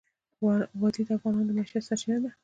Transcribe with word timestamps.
وادي 0.81 1.03
د 1.05 1.09
افغانانو 1.17 1.47
د 1.47 1.49
معیشت 1.57 1.85
سرچینه 1.87 2.17
ده. 2.23 2.29